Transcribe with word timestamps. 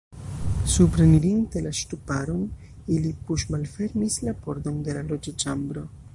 Suprenirinte 0.75 1.61
la 1.65 1.73
ŝtuparon, 1.79 2.41
ili 2.97 3.13
puŝmalfermis 3.29 4.21
la 4.31 4.37
pordon 4.47 4.85
de 4.89 4.99
la 4.99 5.07
loĝoĉambro. 5.15 5.89